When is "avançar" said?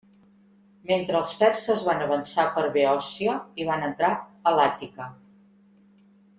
2.07-2.47